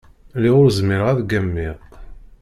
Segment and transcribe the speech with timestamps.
[0.35, 1.77] Lliɣ ur zmireɣ ad ggamiɣ.